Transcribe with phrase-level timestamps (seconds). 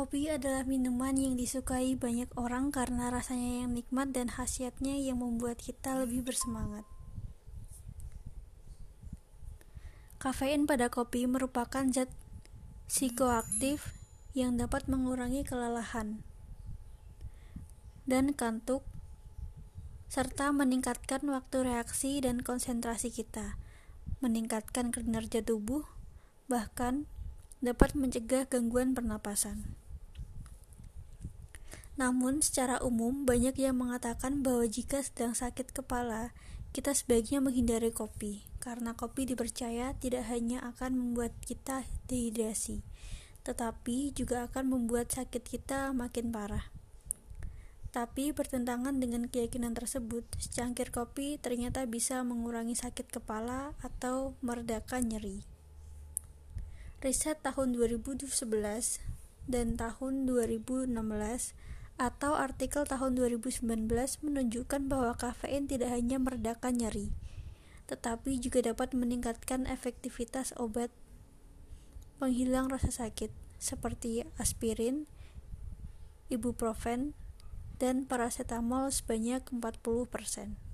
[0.00, 5.60] Kopi adalah minuman yang disukai banyak orang karena rasanya yang nikmat dan khasiatnya yang membuat
[5.60, 6.88] kita lebih bersemangat.
[10.16, 12.08] Kafein pada kopi merupakan zat
[12.88, 13.92] psikoaktif
[14.32, 16.24] yang dapat mengurangi kelelahan
[18.08, 18.80] dan kantuk
[20.08, 23.60] serta meningkatkan waktu reaksi dan konsentrasi kita,
[24.24, 25.84] meningkatkan kinerja tubuh,
[26.48, 27.04] bahkan
[27.60, 29.79] dapat mencegah gangguan pernapasan.
[32.00, 36.32] Namun, secara umum, banyak yang mengatakan bahwa jika sedang sakit kepala,
[36.72, 42.80] kita sebaiknya menghindari kopi, karena kopi dipercaya tidak hanya akan membuat kita dehidrasi,
[43.44, 46.72] tetapi juga akan membuat sakit kita makin parah.
[47.92, 55.44] Tapi bertentangan dengan keyakinan tersebut, secangkir kopi ternyata bisa mengurangi sakit kepala atau meredakan nyeri.
[57.04, 58.24] Riset tahun 2011
[59.50, 60.96] dan tahun 2016
[62.00, 63.60] atau artikel tahun 2019
[64.24, 67.12] menunjukkan bahwa kafein tidak hanya meredakan nyeri,
[67.92, 70.88] tetapi juga dapat meningkatkan efektivitas obat
[72.16, 73.28] penghilang rasa sakit
[73.60, 75.04] seperti aspirin,
[76.32, 77.12] ibuprofen,
[77.76, 80.69] dan paracetamol sebanyak 40%.